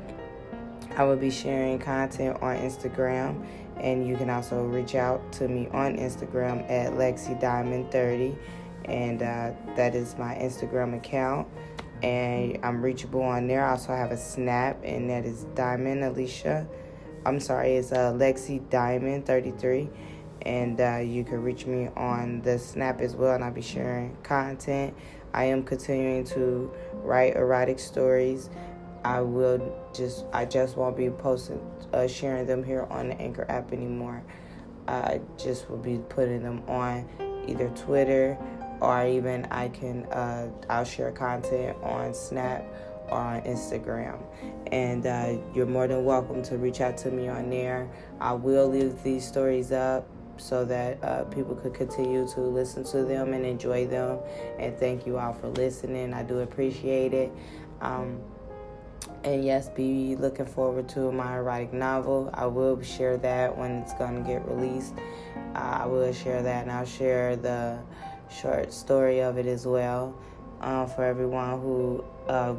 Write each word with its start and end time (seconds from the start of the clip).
I 0.97 1.05
will 1.05 1.17
be 1.17 1.31
sharing 1.31 1.79
content 1.79 2.41
on 2.41 2.57
Instagram, 2.57 3.45
and 3.79 4.07
you 4.07 4.17
can 4.17 4.31
also 4.31 4.65
reach 4.65 4.95
out 4.95 5.33
to 5.33 5.49
me 5.49 5.69
on 5.73 5.97
Instagram 5.97 6.71
at 6.71 6.93
Lexi 6.93 7.39
Diamond 7.41 7.91
30, 7.91 8.37
and 8.85 9.23
uh, 9.23 9.51
that 9.75 9.95
is 9.95 10.17
my 10.17 10.35
Instagram 10.35 10.97
account. 10.97 11.49
And 12.03 12.59
I'm 12.63 12.83
reachable 12.83 13.23
on 13.23 13.47
there. 13.47 13.65
I 13.65 13.71
also 13.71 13.95
have 13.95 14.13
a 14.13 14.17
Snap, 14.17 14.79
and 14.85 15.09
that 15.11 15.25
is 15.25 15.45
Diamond 15.55 16.05
Alicia. 16.05 16.69
I'm 17.27 17.41
sorry, 17.41 17.77
it's 17.77 17.91
uh, 17.91 18.13
Lexi 18.13 18.69
Diamond 18.71 19.27
33 19.27 19.89
and 20.45 20.81
uh, 20.81 20.97
you 20.97 21.25
can 21.25 21.43
reach 21.43 21.67
me 21.67 21.89
on 21.97 22.41
the 22.43 22.59
snap 22.59 23.01
as 23.01 23.15
well 23.15 23.35
and 23.35 23.43
i'll 23.43 23.51
be 23.51 23.63
sharing 23.63 24.17
content 24.23 24.95
i 25.33 25.45
am 25.45 25.63
continuing 25.63 26.25
to 26.25 26.71
write 26.93 27.35
erotic 27.37 27.79
stories 27.79 28.51
i 29.05 29.21
will 29.21 29.75
just 29.95 30.27
i 30.33 30.45
just 30.45 30.77
won't 30.77 30.97
be 30.97 31.11
posting 31.11 31.61
uh, 31.93 32.07
sharing 32.07 32.47
them 32.47 32.63
here 32.63 32.87
on 32.91 33.09
the 33.09 33.21
anchor 33.21 33.47
app 33.49 33.73
anymore 33.73 34.23
i 34.89 35.21
just 35.39 35.69
will 35.71 35.79
be 35.79 35.99
putting 36.09 36.43
them 36.43 36.63
on 36.69 37.09
either 37.49 37.69
twitter 37.71 38.37
or 38.81 39.07
even 39.07 39.47
i 39.47 39.69
can 39.69 40.05
uh, 40.07 40.49
i'll 40.69 40.85
share 40.85 41.11
content 41.11 41.77
on 41.83 42.13
snap 42.13 42.65
or 43.11 43.19
on 43.19 43.43
Instagram. 43.43 44.19
And 44.73 45.07
uh, 45.07 45.37
you're 45.55 45.67
more 45.67 45.87
than 45.87 46.05
welcome 46.05 46.43
to 46.45 46.57
reach 46.57 46.81
out 46.81 46.97
to 46.99 47.11
me 47.11 47.29
on 47.29 47.51
there. 47.51 47.89
I 48.21 48.33
will 48.33 48.69
leave 48.69 49.03
these 49.03 49.27
stories 49.27 49.73
up 49.73 50.09
so 50.37 50.65
that 50.65 51.03
uh, 51.03 51.25
people 51.25 51.55
could 51.55 51.75
continue 51.75 52.27
to 52.29 52.41
listen 52.41 52.85
to 52.85 53.05
them 53.05 53.33
and 53.33 53.45
enjoy 53.45 53.87
them. 53.87 54.19
And 54.59 54.77
thank 54.77 55.07
you 55.07 55.19
all 55.19 55.33
for 55.33 55.49
listening. 55.49 56.13
I 56.13 56.23
do 56.23 56.41
appreciate 56.41 57.15
it. 57.15 57.33
Um, 57.81 58.21
and 59.23 59.45
yes, 59.45 59.69
be 59.71 60.17
looking 60.17 60.47
forward 60.47 60.89
to 60.91 61.11
my 61.13 61.37
erotic 61.37 61.73
novel. 61.73 62.31
I 62.35 62.47
will 62.47 62.81
share 62.83 63.17
that 63.19 63.57
when 63.57 63.73
it's 63.73 63.95
going 63.95 64.23
to 64.23 64.29
get 64.29 64.47
released. 64.47 64.95
Uh, 65.55 65.81
I 65.83 65.87
will 65.87 66.13
share 66.13 66.43
that, 66.43 66.63
and 66.63 66.73
I'll 66.73 66.85
share 66.85 67.37
the 67.37 67.79
short 68.31 68.73
story 68.73 69.21
of 69.21 69.39
it 69.39 69.47
as 69.47 69.67
well 69.67 70.15
uh, 70.61 70.87
for 70.87 71.05
everyone 71.05 71.61
who 71.61 72.05
uh, 72.29 72.55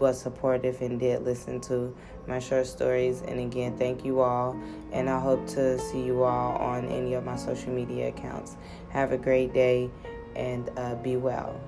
was 0.00 0.20
supportive 0.20 0.80
and 0.80 1.00
did 1.00 1.22
listen 1.22 1.60
to 1.62 1.94
my 2.26 2.38
short 2.38 2.66
stories. 2.66 3.22
And 3.22 3.40
again, 3.40 3.76
thank 3.76 4.04
you 4.04 4.20
all. 4.20 4.56
And 4.92 5.08
I 5.08 5.18
hope 5.18 5.46
to 5.48 5.78
see 5.78 6.02
you 6.02 6.22
all 6.22 6.56
on 6.56 6.86
any 6.86 7.14
of 7.14 7.24
my 7.24 7.36
social 7.36 7.72
media 7.72 8.08
accounts. 8.08 8.56
Have 8.90 9.12
a 9.12 9.18
great 9.18 9.52
day 9.52 9.90
and 10.36 10.70
uh, 10.76 10.94
be 10.96 11.16
well. 11.16 11.58